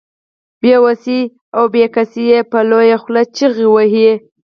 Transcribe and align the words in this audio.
بې 0.61 0.75
وسي 0.85 1.19
او 1.57 1.63
بې 1.73 1.85
کسي 1.95 2.21
يې 2.31 2.39
په 2.51 2.59
لويه 2.69 2.97
خوله 3.01 3.23
چيغې 3.35 3.67
وهي. 3.71 4.11